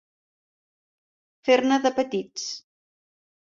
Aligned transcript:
Fer-ne 1.49 1.79
de 1.85 1.93
petits. 2.01 2.49